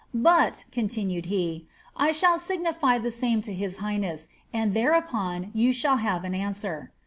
[0.07, 4.29] * But,' continued he,' I shall signify the same to his higttn'.'7»s.
[4.51, 6.91] and thereupon you shall have an answer.'